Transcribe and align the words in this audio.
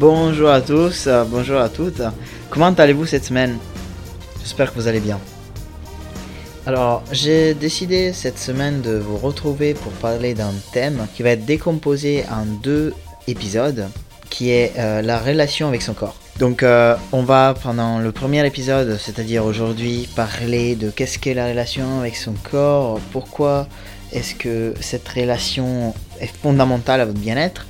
Bonjour 0.00 0.48
à 0.48 0.62
tous, 0.62 1.08
euh, 1.08 1.24
bonjour 1.28 1.60
à 1.60 1.68
toutes. 1.68 2.00
Comment 2.48 2.72
allez-vous 2.72 3.04
cette 3.04 3.26
semaine? 3.26 3.58
J'espère 4.40 4.72
que 4.72 4.80
vous 4.80 4.88
allez 4.88 4.98
bien. 4.98 5.20
Alors, 6.64 7.02
j'ai 7.12 7.52
décidé 7.52 8.14
cette 8.14 8.38
semaine 8.38 8.80
de 8.80 8.92
vous 8.92 9.18
retrouver 9.18 9.74
pour 9.74 9.92
parler 9.92 10.32
d'un 10.32 10.54
thème 10.72 11.06
qui 11.14 11.22
va 11.22 11.32
être 11.32 11.44
décomposé 11.44 12.24
en 12.30 12.46
deux 12.46 12.94
épisodes, 13.28 13.88
qui 14.30 14.48
est 14.48 14.72
euh, 14.78 15.02
la 15.02 15.18
relation 15.18 15.68
avec 15.68 15.82
son 15.82 15.92
corps. 15.92 16.16
Donc, 16.38 16.62
euh, 16.62 16.96
on 17.12 17.22
va 17.22 17.52
pendant 17.62 17.98
le 17.98 18.10
premier 18.10 18.46
épisode, 18.46 18.96
c'est-à-dire 18.98 19.44
aujourd'hui, 19.44 20.08
parler 20.16 20.76
de 20.76 20.88
qu'est-ce 20.88 21.18
qu'est 21.18 21.34
la 21.34 21.46
relation 21.46 22.00
avec 22.00 22.16
son 22.16 22.32
corps, 22.50 22.98
pourquoi 23.12 23.68
est-ce 24.12 24.34
que 24.34 24.72
cette 24.80 25.06
relation 25.06 25.92
est 26.22 26.34
fondamentale 26.42 27.02
à 27.02 27.04
votre 27.04 27.18
bien-être, 27.18 27.66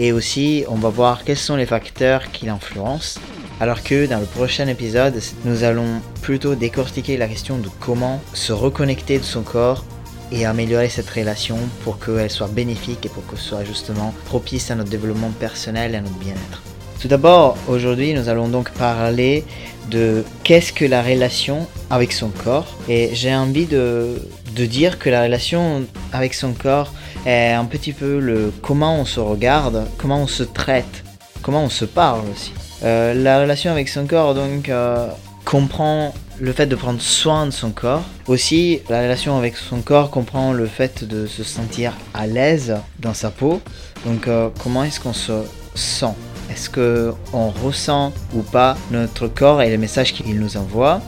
et 0.00 0.12
aussi 0.12 0.64
on 0.66 0.76
va 0.76 0.88
voir 0.88 1.24
quels 1.24 1.36
sont 1.36 1.56
les 1.56 1.66
facteurs 1.66 2.32
qui 2.32 2.46
l'influencent. 2.46 3.20
Alors 3.60 3.82
que 3.82 4.06
dans 4.06 4.18
le 4.18 4.24
prochain 4.24 4.66
épisode, 4.66 5.20
nous 5.44 5.62
allons 5.62 6.00
plutôt 6.22 6.54
décortiquer 6.54 7.18
la 7.18 7.28
question 7.28 7.58
de 7.58 7.68
comment 7.78 8.18
se 8.32 8.54
reconnecter 8.54 9.18
de 9.18 9.24
son 9.24 9.42
corps 9.42 9.84
et 10.32 10.46
améliorer 10.46 10.88
cette 10.88 11.10
relation 11.10 11.58
pour 11.84 11.98
qu'elle 11.98 12.30
soit 12.30 12.48
bénéfique 12.48 13.04
et 13.04 13.10
pour 13.10 13.26
que 13.26 13.36
ce 13.36 13.50
soit 13.50 13.64
justement 13.64 14.14
propice 14.24 14.70
à 14.70 14.74
notre 14.74 14.88
développement 14.88 15.32
personnel 15.38 15.92
et 15.92 15.98
à 15.98 16.00
notre 16.00 16.16
bien-être. 16.16 16.62
Tout 16.98 17.08
d'abord, 17.08 17.58
aujourd'hui, 17.68 18.14
nous 18.14 18.30
allons 18.30 18.48
donc 18.48 18.70
parler 18.70 19.44
de 19.90 20.24
qu'est-ce 20.44 20.72
que 20.72 20.86
la 20.86 21.02
relation 21.02 21.66
avec 21.90 22.12
son 22.12 22.28
corps. 22.28 22.78
Et 22.88 23.10
j'ai 23.12 23.34
envie 23.34 23.66
de, 23.66 24.16
de 24.54 24.66
dire 24.66 24.98
que 24.98 25.10
la 25.10 25.24
relation 25.24 25.84
avec 26.12 26.32
son 26.32 26.52
corps 26.52 26.92
est 27.26 27.52
un 27.52 27.64
petit 27.64 27.92
peu 27.92 28.18
le 28.18 28.52
comment 28.62 28.96
on 28.96 29.04
se 29.04 29.20
regarde, 29.20 29.86
comment 29.98 30.22
on 30.22 30.26
se 30.26 30.42
traite, 30.42 31.04
comment 31.42 31.64
on 31.64 31.70
se 31.70 31.84
parle 31.84 32.22
aussi. 32.32 32.52
Euh, 32.82 33.14
la 33.14 33.40
relation 33.40 33.70
avec 33.70 33.88
son 33.88 34.06
corps 34.06 34.34
donc 34.34 34.68
euh, 34.68 35.08
comprend 35.44 36.14
le 36.40 36.52
fait 36.52 36.66
de 36.66 36.74
prendre 36.74 37.00
soin 37.00 37.46
de 37.46 37.50
son 37.50 37.70
corps. 37.70 38.02
Aussi, 38.26 38.80
la 38.88 39.02
relation 39.02 39.36
avec 39.36 39.56
son 39.56 39.82
corps 39.82 40.10
comprend 40.10 40.52
le 40.52 40.66
fait 40.66 41.04
de 41.04 41.26
se 41.26 41.44
sentir 41.44 41.92
à 42.14 42.26
l'aise 42.26 42.76
dans 42.98 43.14
sa 43.14 43.30
peau. 43.30 43.60
Donc 44.06 44.26
euh, 44.26 44.48
comment 44.62 44.84
est-ce 44.84 45.00
qu'on 45.00 45.12
se 45.12 45.42
sent? 45.74 46.14
Est-ce 46.50 46.70
qu'on 46.70 47.50
ressent 47.50 48.12
ou 48.34 48.40
pas 48.40 48.76
notre 48.90 49.28
corps 49.28 49.62
et 49.62 49.68
les 49.68 49.76
messages 49.76 50.14
qu'il 50.14 50.40
nous 50.40 50.56
envoie? 50.56 51.00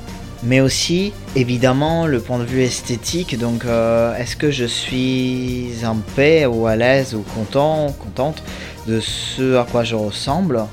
Mais 0.42 0.60
aussi 0.60 1.12
évidemment 1.36 2.06
le 2.06 2.20
point 2.20 2.38
de 2.38 2.44
vue 2.44 2.62
esthétique. 2.62 3.38
Donc, 3.38 3.64
euh, 3.64 4.16
est-ce 4.16 4.36
que 4.36 4.50
je 4.50 4.64
suis 4.64 5.70
en 5.84 5.96
paix 6.16 6.46
ou 6.46 6.66
à 6.66 6.76
l'aise 6.76 7.14
ou 7.14 7.22
content, 7.34 7.92
contente 7.92 8.42
de 8.86 9.00
ce 9.00 9.56
à 9.56 9.64
quoi 9.64 9.84
je 9.84 9.94
ressemble? 9.94 10.66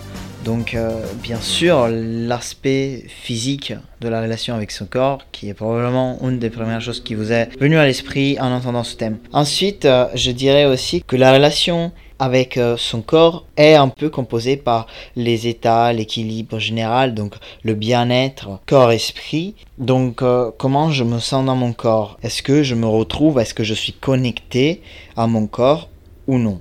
Donc 0.45 0.73
euh, 0.73 1.01
bien 1.21 1.39
sûr 1.41 1.89
l'aspect 1.89 3.03
physique 3.07 3.73
de 3.99 4.07
la 4.07 4.21
relation 4.21 4.55
avec 4.55 4.71
son 4.71 4.85
corps 4.85 5.25
qui 5.31 5.49
est 5.49 5.53
probablement 5.53 6.17
une 6.23 6.39
des 6.39 6.49
premières 6.49 6.81
choses 6.81 7.03
qui 7.03 7.13
vous 7.13 7.31
est 7.31 7.49
venue 7.59 7.77
à 7.77 7.85
l'esprit 7.85 8.37
en 8.39 8.51
entendant 8.51 8.85
ce 8.85 8.95
thème. 8.95 9.17
Ensuite 9.33 9.83
euh, 9.85 10.07
je 10.15 10.31
dirais 10.31 10.65
aussi 10.65 11.03
que 11.03 11.17
la 11.17 11.33
relation 11.33 11.91
avec 12.19 12.57
euh, 12.57 12.75
son 12.77 13.01
corps 13.01 13.45
est 13.57 13.75
un 13.75 13.87
peu 13.87 14.09
composé 14.09 14.57
par 14.57 14.87
les 15.15 15.47
états, 15.47 15.91
l'équilibre 15.93 16.59
général, 16.59 17.13
donc 17.13 17.35
le 17.63 17.73
bien-être, 17.73 18.59
corps-esprit. 18.67 19.55
Donc 19.77 20.21
euh, 20.21 20.51
comment 20.57 20.91
je 20.91 21.03
me 21.03 21.19
sens 21.19 21.45
dans 21.45 21.55
mon 21.55 21.73
corps? 21.73 22.17
Est-ce 22.21 22.43
que 22.43 22.61
je 22.61 22.75
me 22.75 22.85
retrouve? 22.85 23.39
Est-ce 23.39 23.53
que 23.53 23.63
je 23.63 23.73
suis 23.73 23.93
connecté 23.93 24.81
à 25.15 25.27
mon 25.27 25.47
corps 25.47 25.89
ou 26.27 26.37
non? 26.37 26.59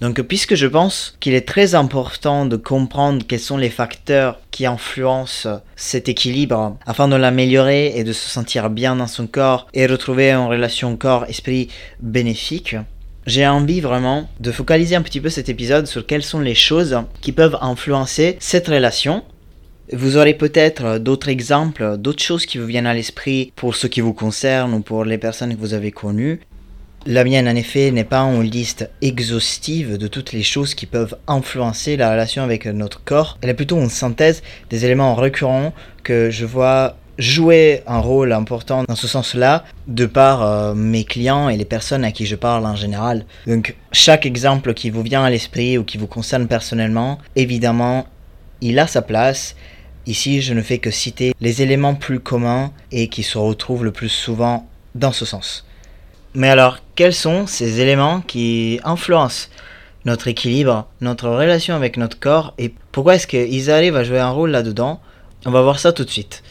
Donc 0.00 0.20
puisque 0.22 0.54
je 0.54 0.66
pense 0.68 1.16
qu'il 1.18 1.34
est 1.34 1.48
très 1.48 1.74
important 1.74 2.46
de 2.46 2.56
comprendre 2.56 3.26
quels 3.26 3.40
sont 3.40 3.56
les 3.56 3.70
facteurs 3.70 4.38
qui 4.52 4.64
influencent 4.64 5.48
cet 5.74 6.08
équilibre 6.08 6.76
afin 6.86 7.08
de 7.08 7.16
l'améliorer 7.16 7.92
et 7.96 8.04
de 8.04 8.12
se 8.12 8.28
sentir 8.28 8.70
bien 8.70 8.94
dans 8.94 9.08
son 9.08 9.26
corps 9.26 9.66
et 9.74 9.86
retrouver 9.86 10.30
une 10.30 10.46
relation 10.46 10.96
corps-esprit 10.96 11.68
bénéfique, 12.00 12.76
j'ai 13.28 13.46
envie 13.46 13.82
vraiment 13.82 14.26
de 14.40 14.50
focaliser 14.50 14.96
un 14.96 15.02
petit 15.02 15.20
peu 15.20 15.28
cet 15.28 15.50
épisode 15.50 15.86
sur 15.86 16.06
quelles 16.06 16.22
sont 16.22 16.40
les 16.40 16.54
choses 16.54 16.98
qui 17.20 17.32
peuvent 17.32 17.58
influencer 17.60 18.38
cette 18.40 18.68
relation. 18.68 19.22
Vous 19.92 20.16
aurez 20.16 20.32
peut-être 20.32 20.96
d'autres 20.96 21.28
exemples, 21.28 21.98
d'autres 21.98 22.22
choses 22.22 22.46
qui 22.46 22.56
vous 22.56 22.64
viennent 22.64 22.86
à 22.86 22.94
l'esprit 22.94 23.52
pour 23.54 23.76
ce 23.76 23.86
qui 23.86 24.00
vous 24.00 24.14
concerne 24.14 24.72
ou 24.72 24.80
pour 24.80 25.04
les 25.04 25.18
personnes 25.18 25.54
que 25.54 25.60
vous 25.60 25.74
avez 25.74 25.92
connues. 25.92 26.40
La 27.04 27.22
mienne, 27.22 27.48
en 27.48 27.54
effet, 27.54 27.90
n'est 27.90 28.02
pas 28.02 28.20
une 28.20 28.42
liste 28.42 28.88
exhaustive 29.02 29.98
de 29.98 30.08
toutes 30.08 30.32
les 30.32 30.42
choses 30.42 30.74
qui 30.74 30.86
peuvent 30.86 31.16
influencer 31.26 31.98
la 31.98 32.10
relation 32.10 32.42
avec 32.42 32.64
notre 32.64 33.04
corps. 33.04 33.36
Elle 33.42 33.50
est 33.50 33.54
plutôt 33.54 33.78
une 33.78 33.90
synthèse 33.90 34.42
des 34.70 34.86
éléments 34.86 35.14
récurrents 35.14 35.74
que 36.02 36.30
je 36.30 36.46
vois 36.46 36.96
jouer 37.18 37.82
un 37.86 37.98
rôle 37.98 38.32
important 38.32 38.84
dans 38.84 38.94
ce 38.94 39.08
sens-là 39.08 39.64
de 39.88 40.06
par 40.06 40.42
euh, 40.42 40.74
mes 40.74 41.04
clients 41.04 41.48
et 41.48 41.56
les 41.56 41.64
personnes 41.64 42.04
à 42.04 42.12
qui 42.12 42.26
je 42.26 42.36
parle 42.36 42.64
en 42.64 42.76
général. 42.76 43.26
Donc 43.46 43.76
chaque 43.92 44.24
exemple 44.24 44.72
qui 44.72 44.90
vous 44.90 45.02
vient 45.02 45.24
à 45.24 45.30
l'esprit 45.30 45.78
ou 45.78 45.84
qui 45.84 45.98
vous 45.98 46.06
concerne 46.06 46.46
personnellement, 46.46 47.18
évidemment, 47.36 48.06
il 48.60 48.78
a 48.78 48.86
sa 48.86 49.02
place. 49.02 49.56
Ici, 50.06 50.40
je 50.40 50.54
ne 50.54 50.62
fais 50.62 50.78
que 50.78 50.90
citer 50.90 51.34
les 51.40 51.60
éléments 51.60 51.94
plus 51.94 52.20
communs 52.20 52.72
et 52.92 53.08
qui 53.08 53.22
se 53.22 53.36
retrouvent 53.36 53.84
le 53.84 53.92
plus 53.92 54.08
souvent 54.08 54.66
dans 54.94 55.12
ce 55.12 55.24
sens. 55.24 55.66
Mais 56.34 56.48
alors, 56.48 56.78
quels 56.94 57.14
sont 57.14 57.46
ces 57.46 57.80
éléments 57.80 58.20
qui 58.20 58.80
influencent 58.84 59.48
notre 60.04 60.28
équilibre, 60.28 60.86
notre 61.00 61.28
relation 61.28 61.74
avec 61.74 61.96
notre 61.96 62.18
corps 62.18 62.54
et 62.58 62.72
pourquoi 62.92 63.16
est-ce 63.16 63.26
qu'ils 63.26 63.70
arrivent 63.70 63.96
à 63.96 64.04
jouer 64.04 64.20
un 64.20 64.30
rôle 64.30 64.50
là-dedans? 64.50 65.00
On 65.44 65.50
va 65.50 65.62
voir 65.62 65.78
ça 65.78 65.92
tout 65.92 66.04
de 66.04 66.10
suite. 66.10 66.42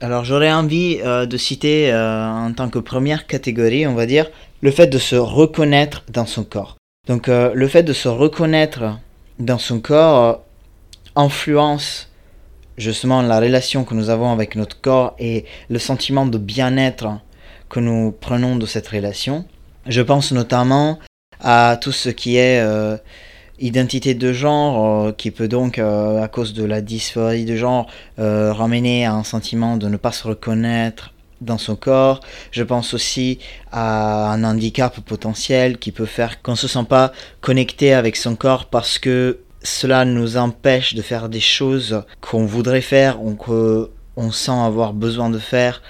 Alors 0.00 0.26
j'aurais 0.26 0.52
envie 0.52 0.98
euh, 1.02 1.24
de 1.24 1.36
citer 1.38 1.90
euh, 1.90 2.26
en 2.28 2.52
tant 2.52 2.68
que 2.68 2.78
première 2.78 3.26
catégorie, 3.26 3.86
on 3.86 3.94
va 3.94 4.04
dire, 4.04 4.26
le 4.60 4.70
fait 4.70 4.88
de 4.88 4.98
se 4.98 5.16
reconnaître 5.16 6.04
dans 6.12 6.26
son 6.26 6.44
corps. 6.44 6.76
Donc 7.06 7.28
euh, 7.28 7.52
le 7.54 7.66
fait 7.66 7.82
de 7.82 7.94
se 7.94 8.08
reconnaître 8.08 8.98
dans 9.38 9.58
son 9.58 9.80
corps 9.80 10.42
influence 11.14 12.10
justement 12.76 13.22
la 13.22 13.40
relation 13.40 13.84
que 13.84 13.94
nous 13.94 14.10
avons 14.10 14.32
avec 14.32 14.54
notre 14.54 14.78
corps 14.78 15.14
et 15.18 15.46
le 15.70 15.78
sentiment 15.78 16.26
de 16.26 16.36
bien-être 16.36 17.08
que 17.70 17.80
nous 17.80 18.14
prenons 18.20 18.56
de 18.56 18.66
cette 18.66 18.88
relation. 18.88 19.46
Je 19.86 20.02
pense 20.02 20.30
notamment 20.30 20.98
à 21.40 21.78
tout 21.80 21.92
ce 21.92 22.10
qui 22.10 22.36
est 22.36 22.62
identité 23.58 24.14
de 24.14 24.32
genre 24.32 25.06
euh, 25.06 25.12
qui 25.12 25.30
peut 25.30 25.48
donc, 25.48 25.78
euh, 25.78 26.22
à 26.22 26.28
cause 26.28 26.52
de 26.52 26.64
la 26.64 26.80
dysphorie 26.80 27.44
de 27.44 27.56
genre, 27.56 27.86
euh, 28.18 28.52
ramener 28.52 29.06
à 29.06 29.14
un 29.14 29.24
sentiment 29.24 29.76
de 29.76 29.88
ne 29.88 29.96
pas 29.96 30.12
se 30.12 30.26
reconnaître 30.26 31.12
dans 31.40 31.58
son 31.58 31.76
corps. 31.76 32.20
Je 32.50 32.62
pense 32.62 32.94
aussi 32.94 33.38
à 33.72 34.32
un 34.32 34.44
handicap 34.44 34.98
potentiel 35.00 35.78
qui 35.78 35.92
peut 35.92 36.06
faire 36.06 36.42
qu'on 36.42 36.52
ne 36.52 36.56
se 36.56 36.68
sent 36.68 36.84
pas 36.88 37.12
connecté 37.40 37.92
avec 37.92 38.16
son 38.16 38.36
corps 38.36 38.66
parce 38.66 38.98
que 38.98 39.40
cela 39.62 40.04
nous 40.04 40.36
empêche 40.36 40.94
de 40.94 41.02
faire 41.02 41.28
des 41.28 41.40
choses 41.40 42.02
qu'on 42.20 42.46
voudrait 42.46 42.80
faire 42.80 43.22
ou 43.22 43.34
qu'on 43.34 44.30
sent 44.30 44.50
avoir 44.50 44.94
besoin 44.94 45.28
de 45.28 45.38
faire. 45.38 45.82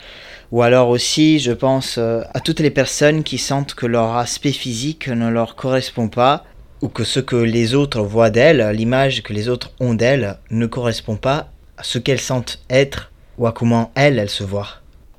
Ou 0.50 0.62
alors 0.62 0.88
aussi, 0.88 1.38
je 1.38 1.53
pense 1.53 1.98
à 1.98 2.41
toutes 2.41 2.60
les 2.60 2.71
personnes 2.71 3.22
qui 3.22 3.38
sentent 3.38 3.75
que 3.75 3.87
leur 3.87 4.16
aspect 4.16 4.53
physique 4.53 5.09
ne 5.09 5.28
leur 5.28 5.54
correspond 5.54 6.09
pas 6.09 6.44
ou 6.83 6.89
que 6.89 7.05
ce 7.05 7.21
que 7.21 7.37
les 7.37 7.75
autres 7.75 8.03
voient 8.03 8.31
d'elle, 8.31 8.71
l'image 8.75 9.23
que 9.23 9.33
les 9.33 9.49
autres 9.49 9.73
ont 9.81 9.95
d'elle, 9.95 10.39
ne 10.51 10.67
correspond 10.67 11.17
pas 11.17 11.51
à 11.77 11.83
ce 11.83 11.99
qu'elles 11.99 12.21
sentent 12.21 12.61
être 12.71 13.11
ou 13.39 13.47
à 13.47 13.53
comment 13.53 13.91
elle, 13.95 14.19
elle 14.19 14.31
se 14.31 14.45
voit. 14.45 14.69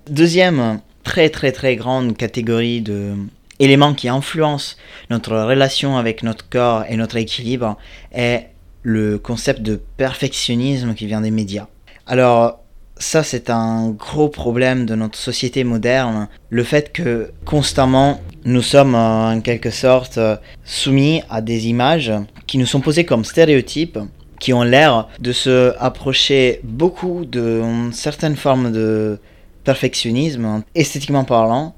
Deuxième 0.09 0.79
très 1.03 1.29
très 1.29 1.51
très 1.51 1.75
grande 1.75 2.17
catégorie 2.17 2.81
de 2.81 3.13
éléments 3.59 3.93
qui 3.93 4.09
influencent 4.09 4.75
notre 5.09 5.35
relation 5.35 5.97
avec 5.97 6.23
notre 6.23 6.47
corps 6.47 6.83
et 6.89 6.95
notre 6.95 7.17
équilibre 7.17 7.77
est 8.13 8.49
le 8.83 9.17
concept 9.17 9.61
de 9.61 9.81
perfectionnisme 9.97 10.93
qui 10.93 11.07
vient 11.07 11.21
des 11.21 11.31
médias. 11.31 11.67
Alors, 12.05 12.59
ça 12.97 13.23
c'est 13.23 13.49
un 13.49 13.89
gros 13.89 14.29
problème 14.29 14.85
de 14.85 14.95
notre 14.95 15.17
société 15.17 15.63
moderne, 15.63 16.27
le 16.49 16.63
fait 16.63 16.91
que 16.91 17.31
constamment 17.45 18.21
nous 18.47 18.61
sommes 18.61 18.95
en 18.95 19.41
quelque 19.41 19.71
sorte 19.71 20.19
soumis 20.63 21.21
à 21.29 21.41
des 21.41 21.67
images 21.67 22.13
qui 22.47 22.57
nous 22.57 22.65
sont 22.65 22.79
posées 22.79 23.03
comme 23.03 23.25
stéréotypes, 23.25 23.99
qui 24.39 24.53
ont 24.53 24.63
l'air 24.63 25.09
de 25.19 25.33
se 25.33 25.73
approcher 25.79 26.61
beaucoup 26.63 27.25
d'une 27.25 27.91
certaine 27.91 28.37
forme 28.37 28.71
de 28.71 29.19
perfectionnisme, 29.65 30.63
esthétiquement 30.75 31.25
parlant, 31.25 31.75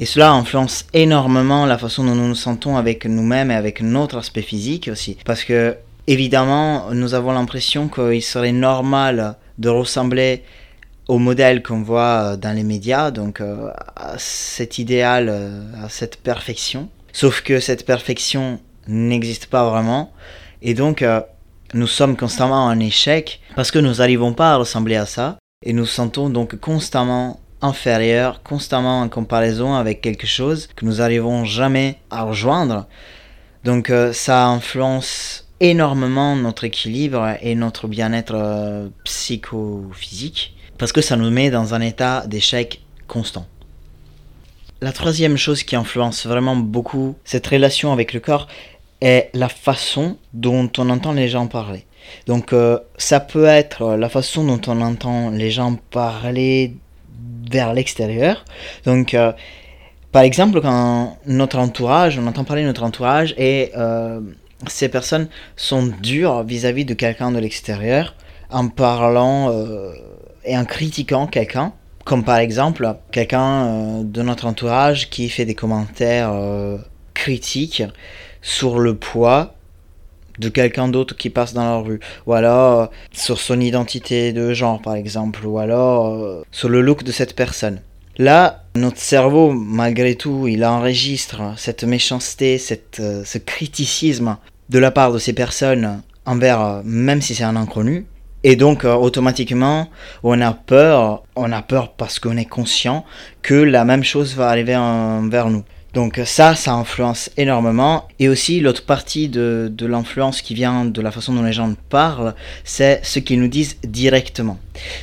et 0.00 0.04
cela 0.04 0.32
influence 0.32 0.84
énormément 0.94 1.64
la 1.64 1.78
façon 1.78 2.02
dont 2.02 2.16
nous 2.16 2.26
nous 2.26 2.34
sentons 2.34 2.76
avec 2.76 3.06
nous-mêmes 3.06 3.52
et 3.52 3.54
avec 3.54 3.80
notre 3.80 4.18
aspect 4.18 4.42
physique 4.42 4.88
aussi. 4.90 5.16
Parce 5.24 5.44
que, 5.44 5.76
évidemment, 6.08 6.92
nous 6.92 7.14
avons 7.14 7.30
l'impression 7.30 7.86
qu'il 7.86 8.22
serait 8.22 8.50
normal 8.50 9.36
de 9.58 9.68
ressembler 9.68 10.42
au 11.08 11.18
modèle 11.18 11.62
qu'on 11.62 11.82
voit 11.82 12.36
dans 12.36 12.54
les 12.54 12.62
médias, 12.62 13.10
donc 13.10 13.40
euh, 13.40 13.70
à 13.96 14.14
cet 14.18 14.78
idéal, 14.78 15.28
euh, 15.28 15.84
à 15.84 15.88
cette 15.88 16.16
perfection. 16.16 16.88
Sauf 17.12 17.42
que 17.42 17.58
cette 17.60 17.84
perfection 17.84 18.60
n'existe 18.86 19.46
pas 19.46 19.68
vraiment. 19.68 20.12
Et 20.62 20.74
donc, 20.74 21.02
euh, 21.02 21.20
nous 21.74 21.86
sommes 21.86 22.16
constamment 22.16 22.66
en 22.66 22.78
échec 22.78 23.40
parce 23.56 23.70
que 23.70 23.78
nous 23.78 23.94
n'arrivons 23.94 24.32
pas 24.32 24.54
à 24.54 24.56
ressembler 24.56 24.96
à 24.96 25.06
ça 25.06 25.38
et 25.64 25.72
nous 25.72 25.86
sentons 25.86 26.30
donc 26.30 26.56
constamment 26.56 27.40
inférieurs, 27.62 28.42
constamment 28.42 29.02
en 29.02 29.08
comparaison 29.08 29.74
avec 29.74 30.00
quelque 30.00 30.26
chose 30.26 30.68
que 30.74 30.84
nous 30.84 30.96
n'arrivons 30.96 31.44
jamais 31.44 31.98
à 32.10 32.22
rejoindre. 32.22 32.86
Donc 33.64 33.90
euh, 33.90 34.12
ça 34.12 34.46
influence 34.46 35.48
énormément 35.60 36.36
notre 36.36 36.64
équilibre 36.64 37.36
et 37.42 37.54
notre 37.54 37.86
bien-être 37.86 38.34
euh, 38.34 38.88
psychophysique 39.04 40.56
parce 40.80 40.92
que 40.92 41.02
ça 41.02 41.16
nous 41.16 41.30
met 41.30 41.50
dans 41.50 41.74
un 41.74 41.82
état 41.82 42.24
d'échec 42.26 42.80
constant. 43.06 43.46
La 44.80 44.92
troisième 44.92 45.36
chose 45.36 45.62
qui 45.62 45.76
influence 45.76 46.26
vraiment 46.26 46.56
beaucoup 46.56 47.16
cette 47.22 47.46
relation 47.46 47.92
avec 47.92 48.14
le 48.14 48.20
corps 48.20 48.48
est 49.02 49.28
la 49.34 49.50
façon 49.50 50.16
dont 50.32 50.70
on 50.78 50.88
entend 50.88 51.12
les 51.12 51.28
gens 51.28 51.46
parler. 51.48 51.84
Donc 52.26 52.54
euh, 52.54 52.78
ça 52.96 53.20
peut 53.20 53.44
être 53.44 53.94
la 53.94 54.08
façon 54.08 54.42
dont 54.42 54.60
on 54.68 54.80
entend 54.80 55.28
les 55.28 55.50
gens 55.50 55.76
parler 55.90 56.74
vers 57.50 57.74
l'extérieur. 57.74 58.46
Donc 58.86 59.12
euh, 59.12 59.32
par 60.12 60.22
exemple 60.22 60.62
quand 60.62 61.18
notre 61.26 61.58
entourage, 61.58 62.18
on 62.18 62.26
entend 62.26 62.44
parler 62.44 62.64
notre 62.64 62.84
entourage 62.84 63.34
et 63.36 63.70
euh, 63.76 64.20
ces 64.66 64.88
personnes 64.88 65.28
sont 65.56 65.88
dures 66.00 66.42
vis-à-vis 66.42 66.86
de 66.86 66.94
quelqu'un 66.94 67.32
de 67.32 67.38
l'extérieur 67.38 68.14
en 68.48 68.68
parlant 68.68 69.52
et 70.44 70.56
en 70.56 70.64
critiquant 70.64 71.26
quelqu'un 71.26 71.72
comme 72.04 72.24
par 72.24 72.38
exemple 72.38 72.96
quelqu'un 73.12 73.66
euh, 73.66 74.02
de 74.02 74.22
notre 74.22 74.46
entourage 74.46 75.10
qui 75.10 75.28
fait 75.28 75.44
des 75.44 75.54
commentaires 75.54 76.32
euh, 76.32 76.78
critiques 77.14 77.84
sur 78.42 78.78
le 78.78 78.96
poids 78.96 79.54
de 80.38 80.48
quelqu'un 80.48 80.88
d'autre 80.88 81.16
qui 81.16 81.28
passe 81.28 81.52
dans 81.52 81.64
la 81.64 81.76
rue, 81.76 82.00
ou 82.26 82.32
alors 82.32 82.80
euh, 82.80 82.86
sur 83.12 83.38
son 83.38 83.60
identité 83.60 84.32
de 84.32 84.54
genre 84.54 84.80
par 84.80 84.94
exemple, 84.94 85.46
ou 85.46 85.58
alors 85.58 86.42
sur 86.50 86.68
le 86.68 86.80
look 86.80 87.04
de 87.04 87.12
cette 87.12 87.36
personne. 87.36 87.80
Là, 88.16 88.64
notre 88.74 88.98
cerveau, 88.98 89.52
malgré 89.52 90.14
tout, 90.14 90.48
il 90.48 90.64
enregistre 90.64 91.42
cette 91.56 91.84
méchanceté, 91.84 92.58
cette, 92.58 93.00
ce 93.24 93.38
criticisme 93.38 94.36
de 94.68 94.78
la 94.78 94.90
part 94.90 95.12
de 95.12 95.18
ces 95.18 95.32
personnes 95.32 96.02
envers, 96.26 96.82
même 96.84 97.22
si 97.22 97.34
c'est 97.34 97.44
un 97.44 97.56
inconnu, 97.56 98.06
et 98.44 98.56
donc 98.56 98.84
euh, 98.84 98.94
automatiquement, 98.94 99.88
on 100.22 100.40
a 100.40 100.52
peur, 100.52 101.22
on 101.36 101.52
a 101.52 101.62
peur 101.62 101.92
parce 101.92 102.18
qu'on 102.18 102.36
est 102.36 102.46
conscient 102.46 103.04
que 103.42 103.54
la 103.54 103.84
même 103.84 104.04
chose 104.04 104.34
va 104.34 104.48
arriver 104.48 104.78
vers 105.28 105.50
nous. 105.50 105.64
Donc 105.92 106.20
ça, 106.24 106.54
ça 106.54 106.72
influence 106.74 107.30
énormément. 107.36 108.06
Et 108.18 108.28
aussi 108.28 108.60
l'autre 108.60 108.84
partie 108.86 109.28
de, 109.28 109.70
de 109.72 109.86
l'influence 109.86 110.40
qui 110.40 110.54
vient 110.54 110.84
de 110.84 111.00
la 111.00 111.10
façon 111.10 111.34
dont 111.34 111.42
les 111.42 111.52
gens 111.52 111.74
parlent, 111.88 112.34
c'est 112.64 113.00
ce 113.02 113.18
qu'ils 113.18 113.40
nous 113.40 113.48
disent 113.48 113.76
directement. 113.82 114.58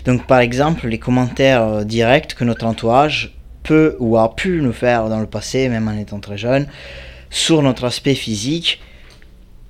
Donc 0.06 0.26
par 0.28 0.40
exemple, 0.40 0.88
les 0.88 1.00
commentaires 1.00 1.64
euh, 1.64 1.84
directs 1.84 2.36
que 2.36 2.46
notre 2.46 2.66
entourage 2.66 3.36
peut 3.64 3.98
ou 4.00 4.18
a 4.18 4.34
pu 4.34 4.62
nous 4.62 4.72
faire 4.72 5.10
dans 5.10 5.20
le 5.20 5.28
passé, 5.28 5.68
même 5.68 5.88
en 5.90 5.98
étant 6.00 6.20
très 6.20 6.38
jeune, 6.38 6.68
sur 7.30 7.62
notre 7.62 7.84
aspect 7.84 8.16
physique, 8.16 8.80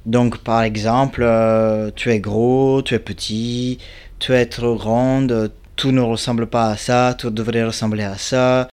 donc 0.07 0.37
par 0.39 0.63
exemple, 0.63 1.21
euh, 1.23 1.91
tu 1.95 2.11
es 2.11 2.19
gros, 2.19 2.81
tu 2.81 2.95
es 2.95 2.99
petit, 2.99 3.77
tu 4.19 4.33
es 4.33 4.45
trop 4.45 4.75
grande, 4.75 5.51
tout 5.75 5.91
ne 5.91 6.01
ressemble 6.01 6.47
pas 6.47 6.69
à 6.69 6.77
ça, 6.77 7.13
tout 7.17 7.29
devrait 7.29 7.65
ressembler 7.65 8.03
à 8.03 8.17
ça. 8.17 8.69